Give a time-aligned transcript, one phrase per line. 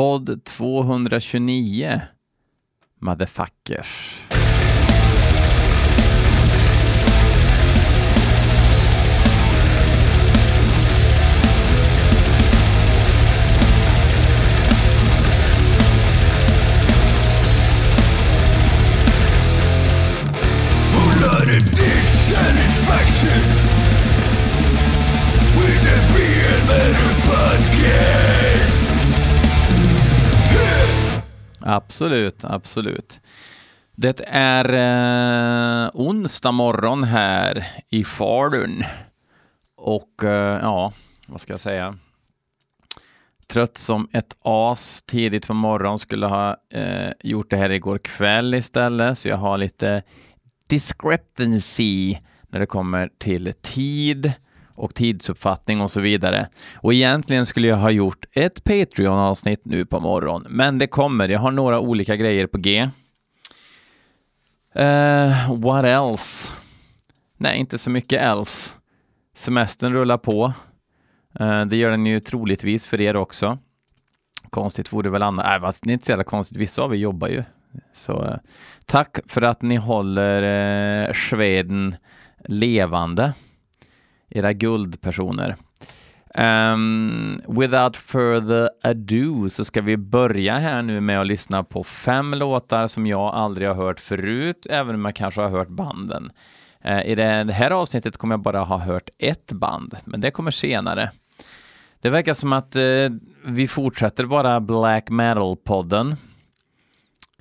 [0.00, 2.00] Podd 229.
[3.00, 4.39] Motherfuckers.
[31.70, 33.20] Absolut, absolut.
[33.96, 34.64] Det är
[35.84, 38.84] eh, onsdag morgon här i Falun.
[39.76, 40.92] Och eh, ja,
[41.26, 41.98] vad ska jag säga?
[43.46, 45.98] Trött som ett as tidigt på morgonen.
[45.98, 50.02] Skulle ha eh, gjort det här igår kväll istället, så jag har lite
[50.68, 52.16] discrepancy
[52.48, 54.32] när det kommer till tid
[54.80, 56.48] och tidsuppfattning och så vidare.
[56.76, 61.28] Och egentligen skulle jag ha gjort ett Patreon-avsnitt nu på morgonen, men det kommer.
[61.28, 62.88] Jag har några olika grejer på G.
[64.78, 66.52] Uh, what else?
[67.36, 68.70] Nej, inte så mycket else.
[69.36, 70.52] Semestern rullar på.
[71.40, 73.58] Uh, det gör den ju troligtvis för er också.
[74.50, 75.44] Konstigt vore väl annars.
[75.46, 76.58] Nej, det är inte så jävla konstigt.
[76.58, 77.44] Vissa av er jobbar ju.
[77.92, 78.36] Så uh,
[78.86, 80.42] tack för att ni håller
[81.08, 81.96] uh, Sveden
[82.44, 83.32] levande
[84.30, 85.56] era guldpersoner.
[86.34, 92.34] Um, without further ado så ska vi börja här nu med att lyssna på fem
[92.34, 96.30] låtar som jag aldrig har hört förut, även om jag kanske har hört banden.
[96.86, 100.50] Uh, I det här avsnittet kommer jag bara ha hört ett band, men det kommer
[100.50, 101.10] senare.
[102.00, 103.10] Det verkar som att uh,
[103.44, 106.16] vi fortsätter vara black metal-podden.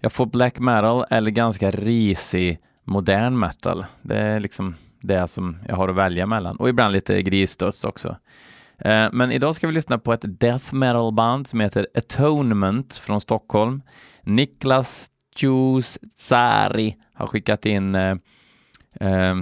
[0.02, 3.86] Jag får black metal eller ganska risig modern metal.
[4.02, 6.56] Det är liksom det som jag har att välja mellan.
[6.56, 8.18] Och ibland lite grisdöds också.
[8.78, 13.22] Eh, men idag ska vi lyssna på ett death metal band som heter Atonement från
[13.22, 13.82] Stockholm.
[14.24, 15.12] Niklas
[16.16, 18.16] Tsari har skickat in eh,
[19.00, 19.36] eh,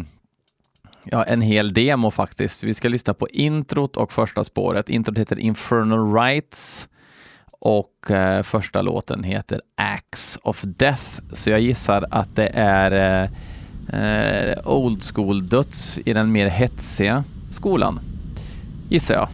[1.04, 2.64] ja, en hel demo faktiskt.
[2.64, 4.90] Vi ska lyssna på introt och första spåret.
[4.90, 6.90] Introt heter Infernal Rights
[7.60, 11.20] och eh, första låten heter Axe of Death.
[11.34, 13.30] Så jag gissar att det är eh,
[13.93, 17.99] eh, old school-döds i den mer hetsiga skolan,
[18.89, 19.27] gissar jag.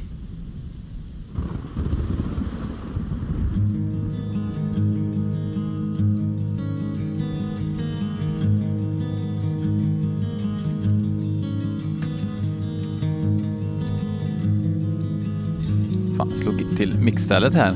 [16.18, 17.76] Fan, slog till mixstället här.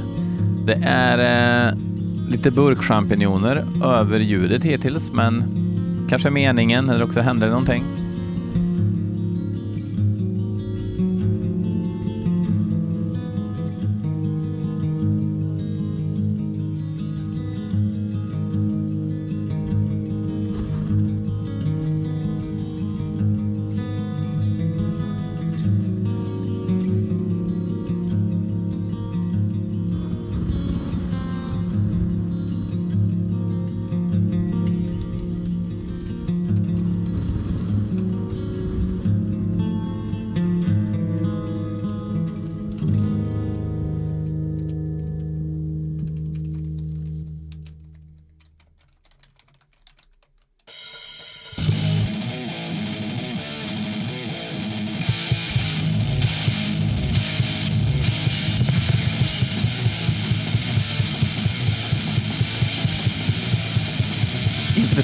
[0.66, 1.74] Det är eh,
[2.30, 5.44] lite burkchampinjoner över ljudet hittills, men
[6.10, 7.97] Kanske meningen, eller också händer det någonting.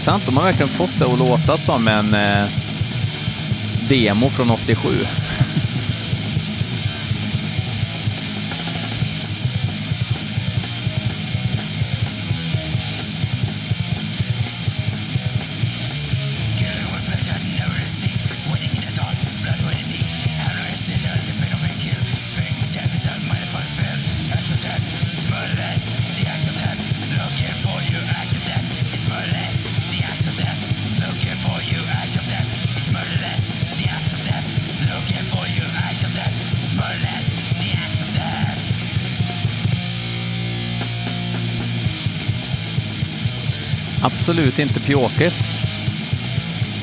[0.04, 0.26] Intressant.
[0.26, 2.50] De har verkligen fått det att låta som en eh,
[3.90, 4.90] demo från 87.
[44.34, 45.48] Absolut inte pjåkigt.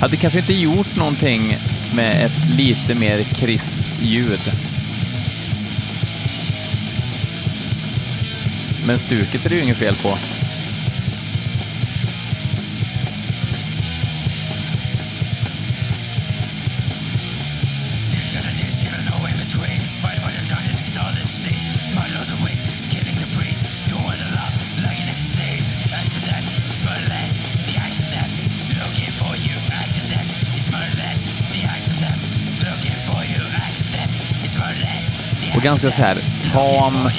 [0.00, 1.56] Hade kanske inte gjort någonting
[1.94, 4.40] med ett lite mer krisp ljud.
[8.86, 10.39] Men stuket är det ju inget fel på.
[35.60, 36.18] Och ganska så här
[36.52, 37.10] tam,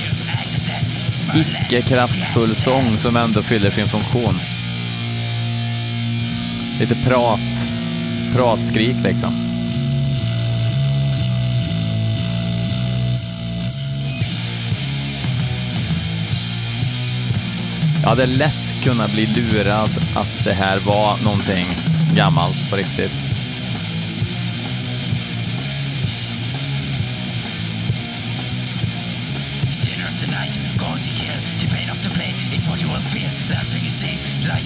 [1.35, 4.35] icke kraftfull sång som ändå fyller sin funktion.
[6.79, 7.69] Lite prat,
[8.33, 9.33] pratskrik liksom.
[18.01, 21.65] Jag hade lätt kunnat bli lurad att det här var någonting
[22.15, 23.30] gammalt på riktigt.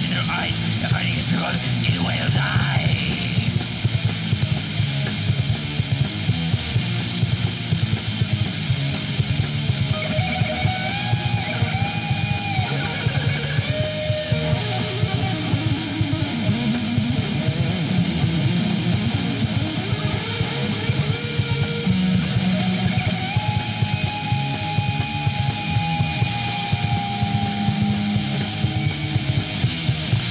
[0.04, 0.60] in her eyes.
[0.82, 1.54] The fighting is not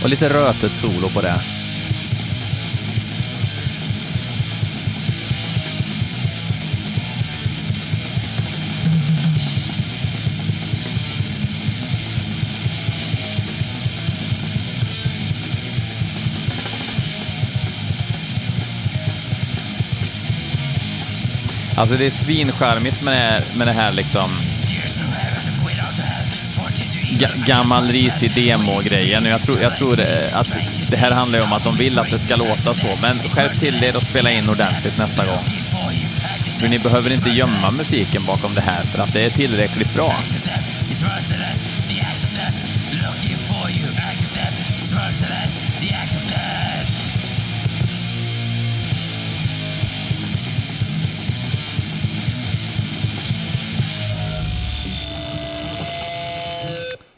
[0.05, 1.41] Och lite rötet solo på det.
[21.75, 24.29] Alltså det är svincharmigt med det här, med det här liksom
[27.17, 29.23] ga- gammal risig demo-grejen.
[29.25, 30.07] Och Jag tror, jag tror eh,
[30.39, 30.51] att
[30.89, 32.87] det här handlar ju om att de vill att det ska låta så.
[33.01, 35.45] Men skärp till er och spela in ordentligt nästa gång.
[36.59, 40.15] För ni behöver inte gömma musiken bakom det här för att det är tillräckligt bra.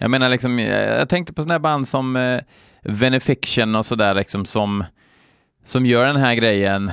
[0.08, 2.40] Jag menar liksom, eh, jag tänkte på sådana här band som eh,
[2.84, 4.84] Venefiction och sådär liksom som,
[5.66, 6.92] som gör den här grejen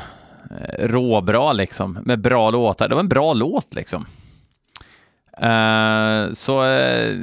[0.50, 2.88] eh, råbra liksom, med bra låtar.
[2.88, 4.06] Det var en bra låt liksom.
[5.38, 7.16] Eh, så eh,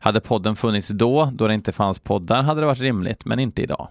[0.00, 3.62] Hade podden funnits då, då det inte fanns poddar, hade det varit rimligt, men inte
[3.62, 3.88] idag.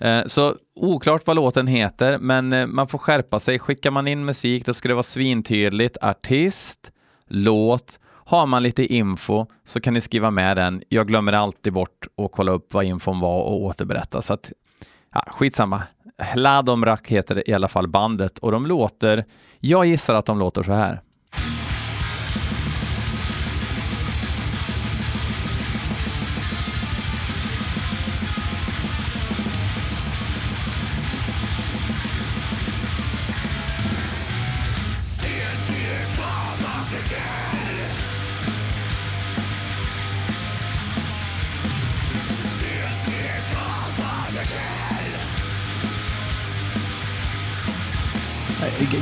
[0.00, 3.58] Eh, Så oklart vad låten heter, men eh, man får skärpa sig.
[3.58, 5.96] Skickar man in musik, då ska det vara svintydligt.
[6.02, 6.90] Artist,
[7.26, 7.98] låt.
[8.28, 10.82] Har man lite info så kan ni skriva med den.
[10.88, 14.22] Jag glömmer alltid bort att kolla upp vad infon var och återberätta.
[14.22, 14.52] Så att,
[15.14, 15.82] ja, skitsamma.
[16.22, 19.24] Hladomrak heter i alla fall bandet och de låter,
[19.60, 21.00] jag gissar att de låter så här.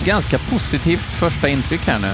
[0.04, 2.12] Ganska positivt första intryck här nu.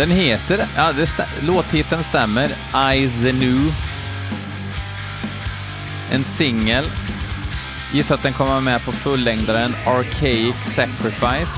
[0.00, 3.74] Den heter, ja, det stä, låttiteln stämmer, Eyes New.
[6.10, 6.84] En singel.
[7.92, 11.52] Gissar att den kommer med på fullängdaren Archaic Sacrifice.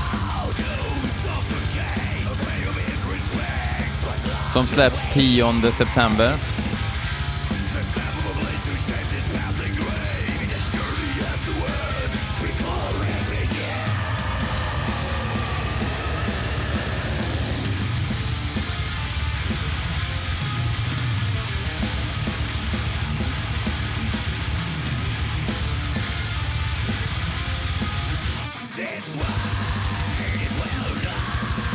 [4.53, 6.33] Som släpps 10 september.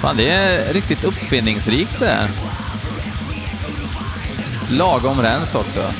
[0.09, 2.31] Fan, det är riktigt uppfinningsrikt det här.
[4.71, 5.93] Lagom rens också.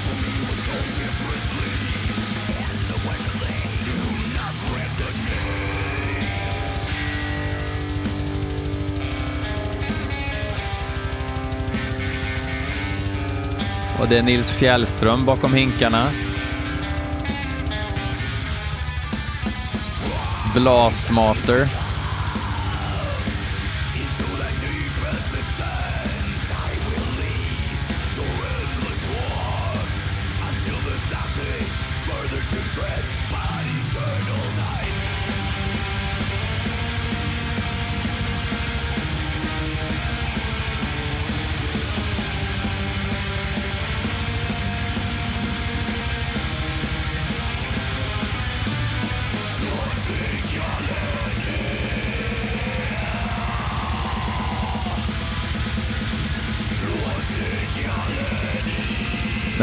[13.99, 16.11] Och det är Nils Fjällström bakom hinkarna.
[20.55, 21.88] Blastmaster.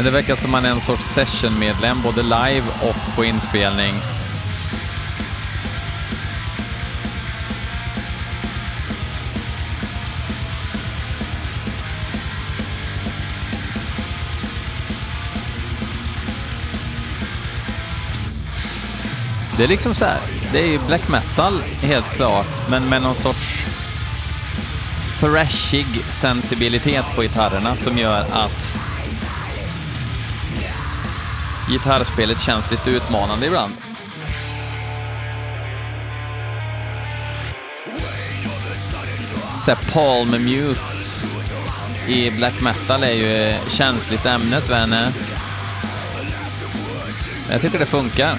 [0.06, 3.94] Det verkar som man är en sorts sessionmedlem, både live och på inspelning.
[19.56, 20.18] Det är liksom så här,
[20.52, 23.64] det är ju black metal helt klart, men med någon sorts
[25.20, 28.95] thrashig sensibilitet på gitarrerna som gör att
[31.68, 33.72] gitarrspelet känns lite utmanande ibland.
[39.60, 41.18] Såhär Palm Mutes
[42.08, 45.12] i black metal är ju känsligt ämne, Svenne.
[47.50, 48.38] Jag tycker det funkar.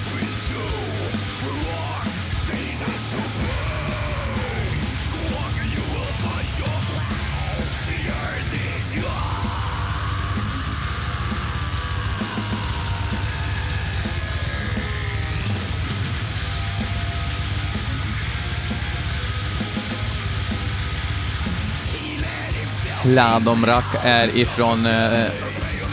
[23.14, 25.24] Ladomrak är ifrån eh,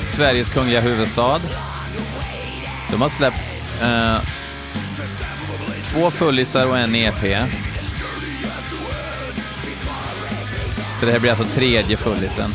[0.04, 1.40] Sveriges kungliga huvudstad.
[2.92, 4.18] De har släppt eh,
[5.92, 7.50] två fullisar och en EP.
[11.00, 12.52] Så det här blir alltså tredje fullisen.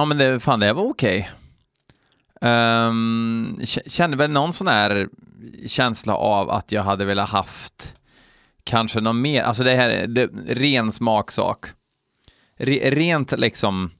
[0.00, 1.30] Ja, men det, fan, det var okej.
[2.40, 5.08] Um, kände väl någon sån här
[5.66, 7.94] känsla av att jag hade velat haft
[8.64, 11.66] kanske någon mer, alltså det här, det, ren smaksak.
[12.56, 13.90] Re, rent liksom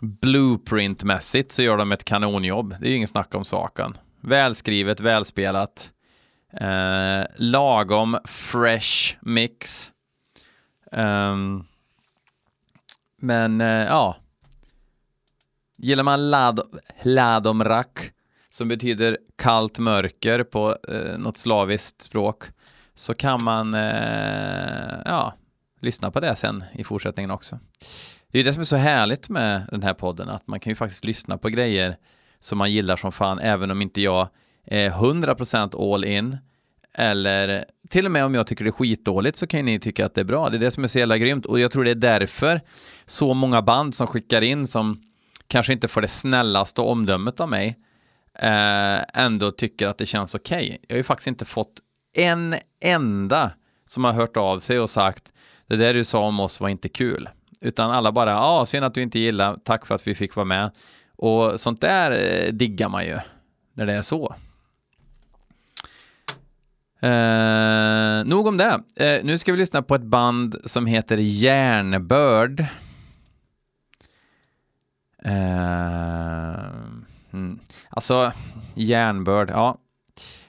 [0.00, 2.76] blueprintmässigt så gör de ett kanonjobb.
[2.80, 3.98] Det är ju ingen snack om saken.
[4.20, 5.90] Välskrivet, välspelat.
[6.52, 9.92] Eh, lagom fresh mix.
[10.92, 11.66] Um,
[13.20, 14.16] men eh, ja,
[15.78, 16.60] Gillar man lad,
[17.02, 18.10] ladomrak,
[18.50, 22.44] som betyder kallt mörker på eh, något slaviskt språk,
[22.94, 25.34] så kan man eh, ja,
[25.80, 27.58] lyssna på det sen i fortsättningen också.
[28.32, 30.74] Det är det som är så härligt med den här podden, att man kan ju
[30.74, 31.96] faktiskt lyssna på grejer
[32.40, 34.28] som man gillar som fan, även om inte jag
[34.66, 36.36] är 100% all in,
[36.94, 40.14] eller till och med om jag tycker det är skitdåligt så kan ni tycka att
[40.14, 40.48] det är bra.
[40.48, 42.60] Det är det som är så jävla grymt och jag tror det är därför
[43.06, 45.02] så många band som skickar in som
[45.48, 47.78] kanske inte får det snällaste omdömet av mig,
[48.38, 50.64] eh, ändå tycker att det känns okej.
[50.64, 50.78] Okay.
[50.88, 51.80] Jag har ju faktiskt inte fått
[52.16, 53.50] en enda
[53.86, 55.32] som har hört av sig och sagt
[55.66, 57.28] det där du sa om oss var inte kul.
[57.60, 60.36] utan alla bara, ja, ah, synd att du inte gillar, tack för att vi fick
[60.36, 60.70] vara med.
[61.16, 63.18] Och sånt där eh, diggar man ju,
[63.74, 64.34] när det är så.
[67.00, 68.80] Eh, nog om det.
[68.96, 72.66] Eh, nu ska vi lyssna på ett band som heter Järnbörd.
[75.28, 76.64] Eh,
[77.32, 77.58] mm.
[77.88, 78.32] Alltså,
[78.74, 79.78] Järnbörd, ja,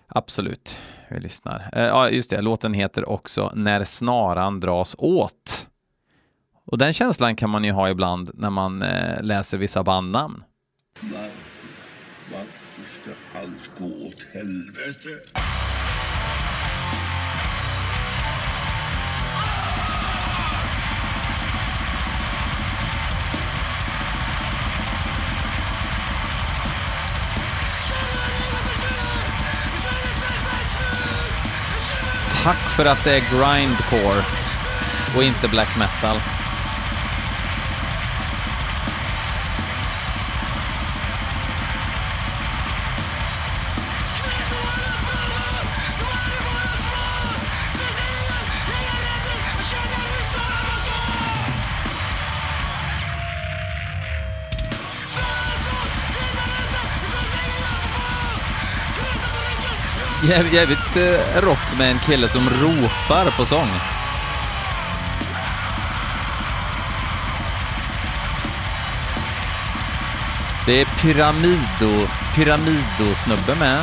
[0.08, 0.80] absolut.
[1.10, 1.70] Vi lyssnar.
[1.74, 5.68] Eh, ja, just det, låten heter också När snaran dras åt.
[6.66, 10.44] Och den känslan kan man ju ha ibland när man eh, läser vissa bandnamn.
[11.02, 11.30] Varför,
[12.32, 15.10] varför ska allt gå åt helvete?
[32.44, 34.26] Tack för att det är grindcore
[35.16, 36.18] och inte black metal.
[60.30, 63.70] Jävligt, jävligt eh, rått med en kille som ropar på sång.
[70.66, 73.80] Det är Pyramido, Pyramido-snubbe med.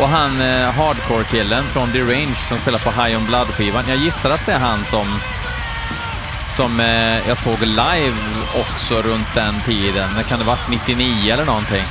[0.00, 3.84] Och han eh, hardcore-killen från Derange som spelar på High On Blood-skivan.
[3.88, 5.06] Jag gissar att det är han som
[6.56, 8.16] som eh, jag såg live
[8.54, 10.10] också runt den tiden.
[10.16, 11.84] Det kan det varit 99 eller någonting.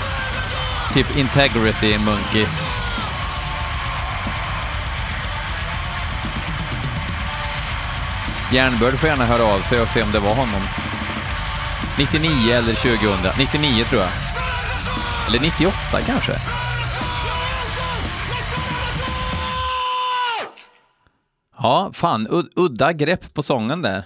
[0.94, 2.85] Typ Integrity Monkeys.
[8.56, 10.62] Järnbörd får gärna höra av sig och se om det var honom.
[11.98, 13.32] 99 eller 2000.
[13.38, 14.12] 99 tror jag.
[15.28, 16.32] Eller 98 kanske.
[21.58, 24.04] Ja, fan, udda grepp på sången där.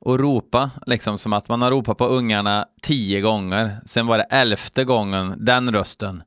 [0.00, 3.80] Och ropa, liksom som att man har ropat på ungarna tio gånger.
[3.86, 6.22] Sen var det elfte gången, den rösten.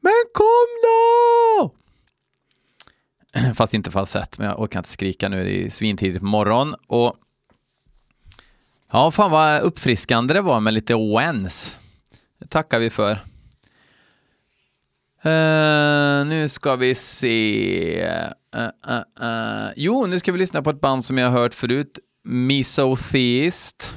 [0.00, 1.74] Men kom då!
[3.54, 6.74] Fast inte falsett, men jag orkar inte skrika nu, det är svintidigt på morgon.
[6.86, 7.16] Och
[8.92, 11.76] ja, fan vad uppfriskande det var med lite oens.
[12.38, 13.12] Det tackar vi för.
[15.26, 18.04] Uh, nu ska vi se.
[18.56, 21.98] Uh, uh, jo, nu ska vi lyssna på ett band som jag har hört förut.
[22.24, 23.92] Misotheist.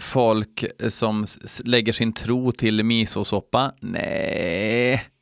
[0.00, 1.26] folk som
[1.64, 3.72] lägger sin tro till misosoppa.
[3.80, 5.15] Nej.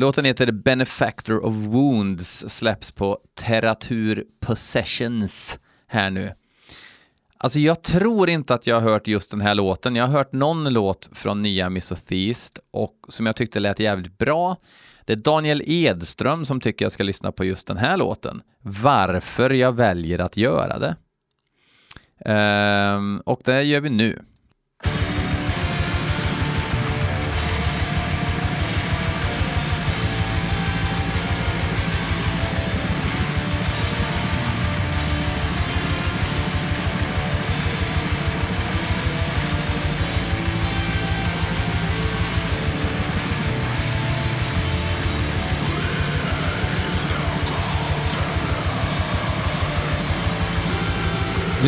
[0.00, 6.32] Låten heter Benefactor of Wounds, släpps på Terratur Possessions här nu.
[7.38, 9.96] Alltså jag tror inte att jag har hört just den här låten.
[9.96, 14.56] Jag har hört någon låt från nya Misotheist och som jag tyckte lät jävligt bra.
[15.04, 18.42] Det är Daniel Edström som tycker jag ska lyssna på just den här låten.
[18.60, 20.96] Varför jag väljer att göra det.
[22.24, 24.22] Ehm, och det gör vi nu.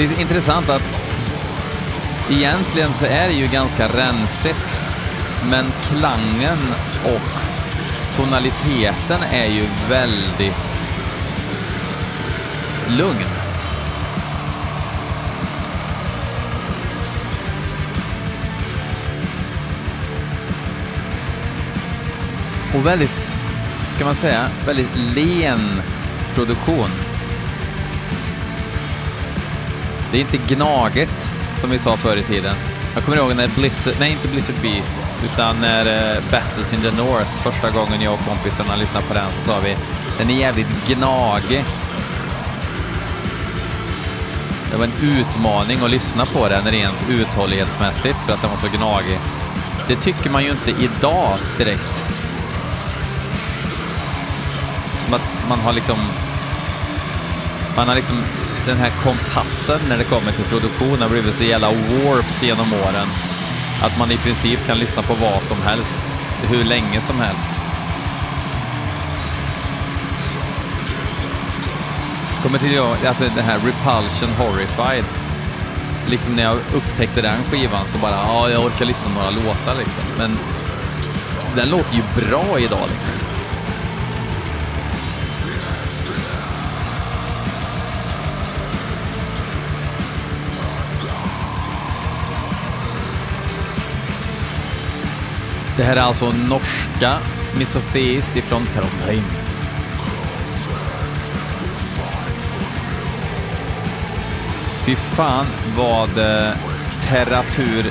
[0.01, 0.83] Det är intressant att
[2.31, 4.81] egentligen så är det ju ganska rensigt,
[5.51, 6.59] men klangen
[7.05, 7.31] och
[8.17, 10.79] tonaliteten är ju väldigt
[12.89, 13.27] lugn.
[22.75, 23.37] Och väldigt,
[23.91, 25.83] ska man säga, väldigt len
[26.35, 27.10] produktion.
[30.13, 31.29] Det är inte Gnaget,
[31.61, 32.57] som vi sa förr i tiden.
[32.95, 36.91] Jag kommer ihåg när Blizzard, nej inte Blizzard Beasts, utan när eh, Battles in the
[36.91, 39.77] North, första gången jag och kompisarna lyssnade på den så sa vi
[40.19, 41.65] den är jävligt gnagig.
[44.71, 48.77] Det var en utmaning att lyssna på den rent uthållighetsmässigt för att den var så
[48.77, 49.19] gnagig.
[49.89, 52.05] Det tycker man ju inte idag direkt.
[55.05, 55.99] Som att man har liksom...
[57.77, 58.17] Man har liksom
[58.67, 63.09] den här kompassen när det kommer till produktion har blivit så jävla warped genom åren.
[63.83, 66.03] Att man i princip kan lyssna på vad som helst,
[66.49, 67.51] hur länge som helst.
[72.43, 75.05] Kommer till jag, alltså den här Repulsion Horrified.
[76.07, 79.75] Liksom när jag upptäckte den skivan så bara, ja, jag orkar lyssna på några låtar
[79.79, 80.03] liksom.
[80.19, 80.39] Men
[81.57, 83.30] den låter ju bra idag liksom.
[95.81, 97.19] Det här är alltså norska
[97.59, 99.25] Misotheist ifrån Trondheim.
[104.87, 106.53] Fy fan vad eh,
[107.09, 107.85] Terratur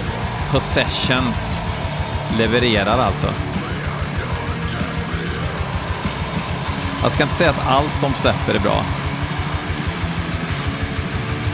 [0.51, 1.59] Possessions
[2.37, 3.27] levererar alltså.
[7.03, 8.83] Jag ska inte säga att allt de släpper är bra.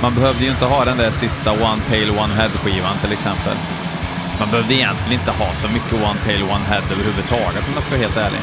[0.01, 3.57] Man behövde ju inte ha den där sista One Tail One Head-skivan till exempel.
[4.39, 7.91] Man behövde egentligen inte ha så mycket One Tail One Head överhuvudtaget om jag ska
[7.91, 8.39] vara helt ärlig.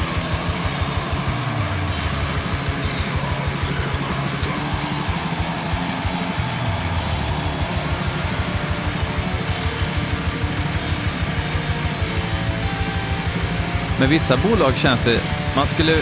[13.99, 15.21] Med vissa bolag känns det,
[15.55, 15.93] man skulle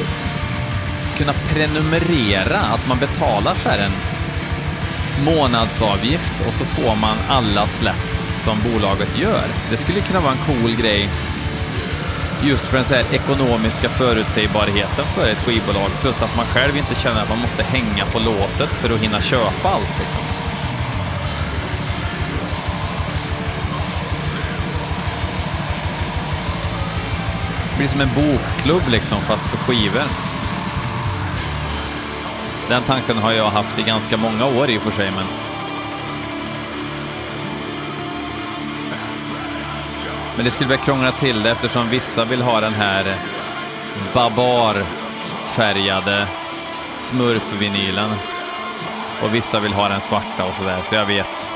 [1.17, 3.91] kunna prenumerera, att man betalar för en
[5.25, 9.43] månadsavgift och så får man alla släpp som bolaget gör.
[9.69, 11.09] Det skulle kunna vara en cool grej
[12.43, 16.95] just för den så här ekonomiska förutsägbarheten för ett skivbolag plus att man själv inte
[16.95, 19.99] känner att man måste hänga på låset för att hinna köpa allt.
[19.99, 20.21] Liksom.
[27.71, 30.03] Det blir som en bokklubb liksom fast för skivor.
[32.69, 35.25] Den tanken har jag haft i ganska många år i och för sig men
[40.35, 43.15] Men det skulle väl krångla till det eftersom vissa vill ha den här
[44.13, 46.27] babarfärgade
[46.99, 48.09] smurfvinylen.
[49.23, 51.47] Och vissa vill ha den svarta och sådär, så jag vet.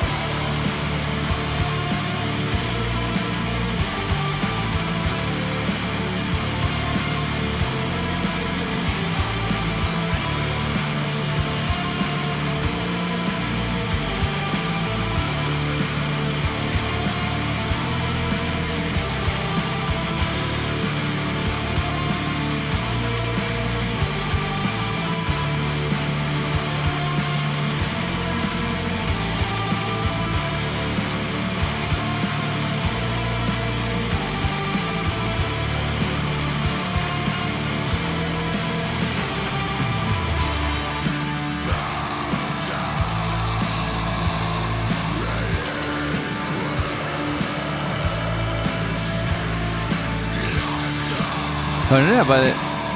[51.90, 52.24] Hör ni det?
[52.24, 52.40] Vad,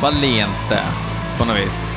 [0.02, 1.88] vad lent det är på något vis.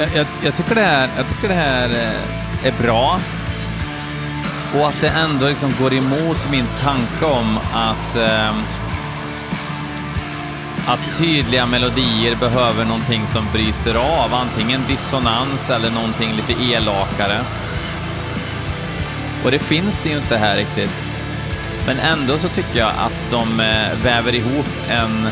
[0.00, 3.20] Jag, jag, tycker det här, jag tycker det här eh, är bra.
[4.74, 8.54] Och att det ändå liksom går emot min tanke om att, eh,
[10.86, 17.38] att tydliga melodier behöver någonting som bryter av, antingen dissonans eller någonting lite elakare.
[19.44, 21.06] Och det finns det ju inte här riktigt.
[21.86, 25.28] Men ändå så tycker jag att de eh, väver ihop en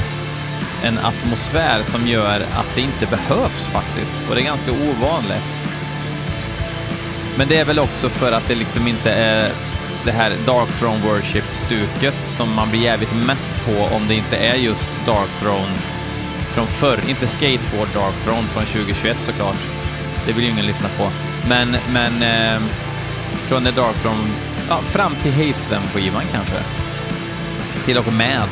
[0.84, 4.14] en atmosfär som gör att det inte behövs faktiskt.
[4.28, 5.56] Och det är ganska ovanligt.
[7.36, 9.50] Men det är väl också för att det liksom inte är
[10.04, 14.54] det här Dark Throne Worship-stuket som man blir jävligt mätt på om det inte är
[14.54, 15.74] just Dark Throne
[16.54, 17.00] från förr.
[17.08, 19.58] Inte Skateboard Dark Throne från 2021 såklart.
[20.26, 21.10] Det vill ju ingen lyssna på.
[21.48, 22.62] Men, men eh,
[23.48, 24.28] Från det Dark Throne,
[24.68, 26.56] ja, fram till Hate Them-skivan kanske.
[27.84, 28.48] Till och med.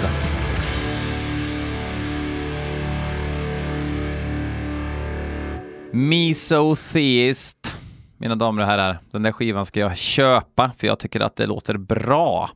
[5.96, 7.74] Misotheist.
[8.16, 11.46] Mina damer och herrar, den där skivan ska jag köpa för jag tycker att det
[11.46, 12.50] låter bra.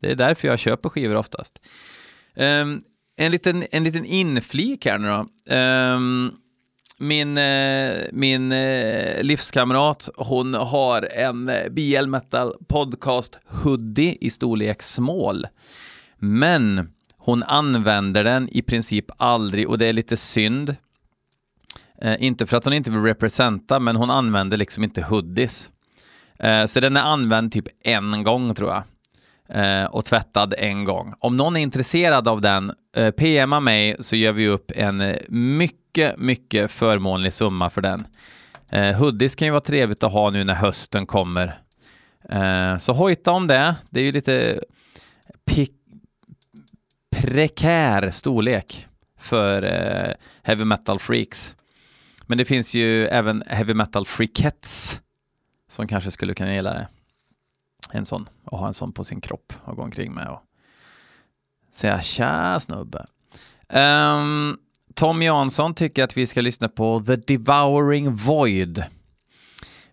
[0.00, 1.58] Det är därför jag köper skivor oftast.
[2.36, 2.80] Um,
[3.16, 5.54] en, liten, en liten inflik här nu då.
[5.54, 6.32] Um,
[6.98, 15.46] min, eh, min eh, livskamrat, hon har en BL Metal Podcast hoodie i storlek small.
[16.18, 20.76] Men hon använder den i princip aldrig och det är lite synd.
[22.02, 25.70] Eh, inte för att hon inte vill representa, men hon använder liksom inte hoodies.
[26.38, 28.82] Eh, så den är använd typ en gång tror jag.
[29.48, 31.14] Eh, och tvättad en gång.
[31.18, 36.18] Om någon är intresserad av den, eh, PMa mig så gör vi upp en mycket,
[36.18, 38.06] mycket förmånlig summa för den.
[38.68, 41.58] Eh, hoodies kan ju vara trevligt att ha nu när hösten kommer.
[42.28, 43.74] Eh, så hojta om det.
[43.90, 44.60] Det är ju lite
[47.16, 48.86] prekär storlek
[49.20, 51.54] för eh, heavy metal freaks.
[52.32, 55.00] Men det finns ju även heavy metal freakettes
[55.70, 56.88] som kanske skulle kunna gilla det.
[57.90, 60.40] En sån, och ha en sån på sin kropp och gå omkring med och
[61.72, 63.06] säga tja snubbe.
[63.68, 64.58] Um,
[64.94, 68.84] Tom Jansson tycker att vi ska lyssna på The Devouring Void.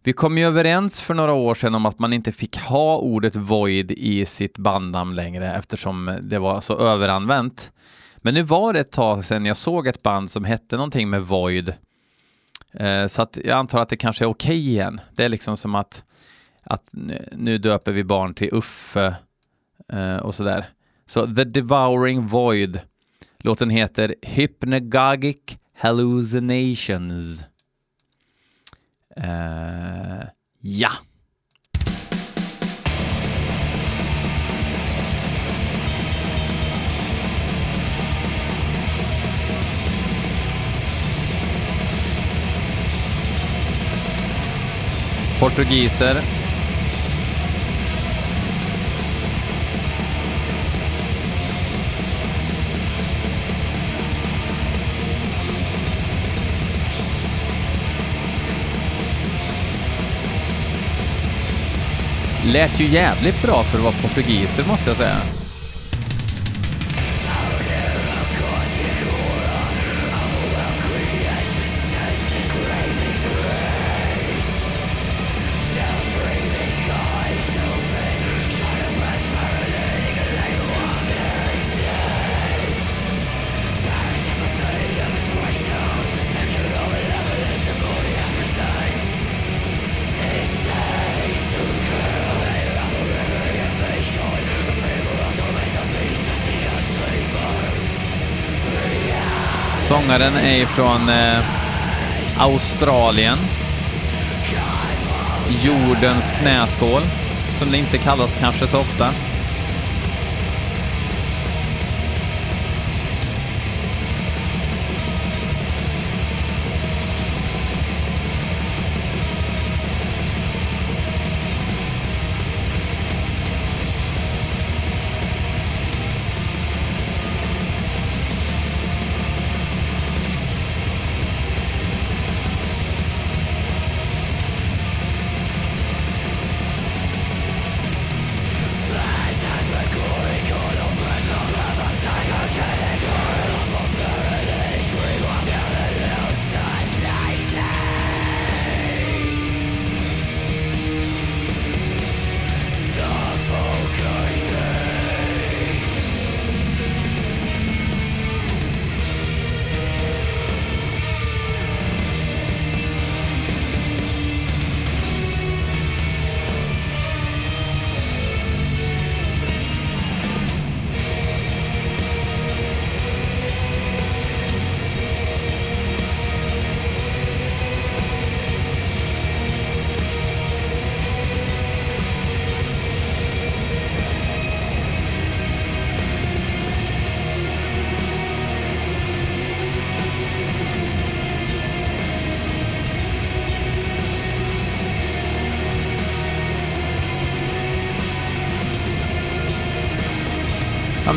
[0.03, 3.35] Vi kom ju överens för några år sedan om att man inte fick ha ordet
[3.35, 7.71] void i sitt bandnamn längre eftersom det var så överanvänt.
[8.17, 11.21] Men nu var det ett tag sedan jag såg ett band som hette någonting med
[11.21, 11.73] void
[12.73, 15.01] Eh, så att jag antar att det kanske är okej okay igen.
[15.15, 16.03] Det är liksom som att,
[16.63, 16.83] att
[17.31, 19.15] nu döper vi barn till Uffe
[19.93, 20.69] eh, och sådär.
[21.05, 22.79] Så The Devouring Void.
[23.37, 27.45] Låten heter Hypnagogic Hallucinations.
[29.17, 30.23] Uh,
[30.59, 30.89] ja.
[45.39, 46.21] Portugiser.
[62.45, 65.17] Lät ju jävligt bra för att vara portugiser måste jag säga.
[99.89, 101.39] Sångaren är från eh,
[102.37, 103.37] Australien.
[105.63, 107.01] Jordens knäskål,
[107.59, 109.09] som det inte kallas kanske så ofta.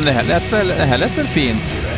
[0.03, 1.92] Men det här lät väl, det här lät väl fint?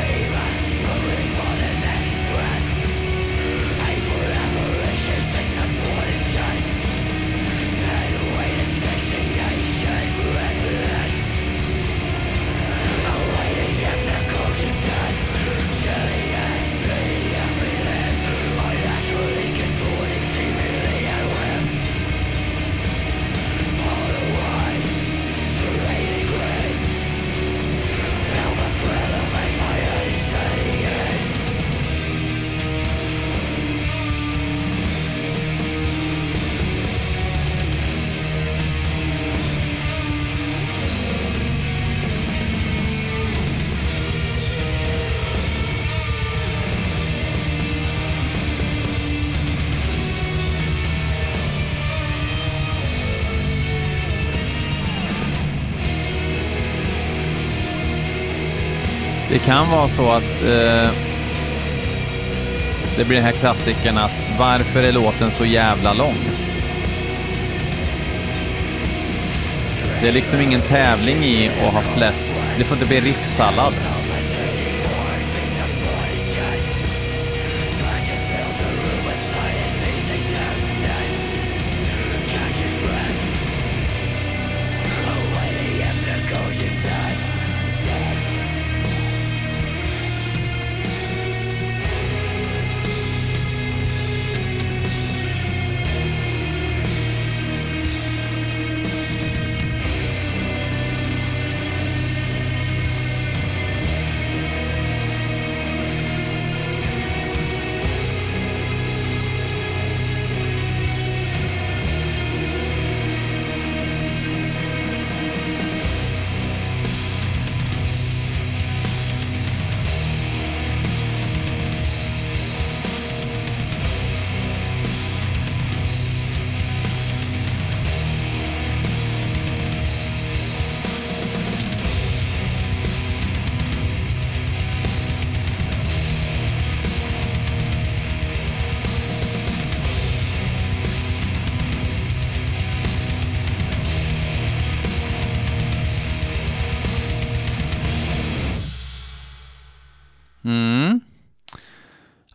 [59.35, 60.91] Det kan vara så att eh,
[62.97, 66.17] det blir den här klassikern att varför är låten så jävla lång?
[70.01, 72.35] Det är liksom ingen tävling i att ha flest.
[72.57, 73.73] Det får inte bli riffsallad.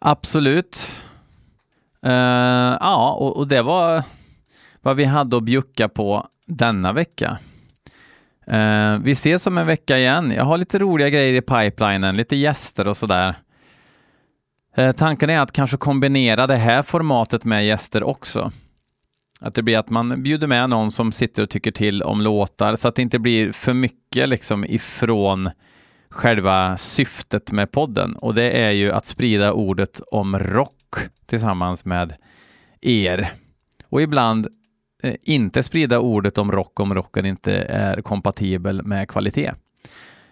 [0.00, 0.96] Absolut.
[2.06, 2.12] Uh,
[2.80, 4.02] ja, och, och det var
[4.80, 7.38] vad vi hade att bjucka på denna vecka.
[8.52, 10.32] Uh, vi ses om en vecka igen.
[10.36, 13.34] Jag har lite roliga grejer i pipelinen, lite gäster och sådär.
[14.78, 18.52] Uh, tanken är att kanske kombinera det här formatet med gäster också.
[19.40, 22.76] Att det blir att man bjuder med någon som sitter och tycker till om låtar
[22.76, 25.50] så att det inte blir för mycket liksom ifrån
[26.10, 30.96] själva syftet med podden och det är ju att sprida ordet om rock
[31.26, 32.14] tillsammans med
[32.80, 33.32] er.
[33.88, 34.46] Och ibland
[35.02, 39.52] eh, inte sprida ordet om rock om rocken inte är kompatibel med kvalitet.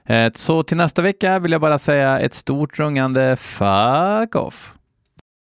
[0.04, 4.77] Eh, så till nästa vecka vill jag bara säga ett stort rungande fuck off.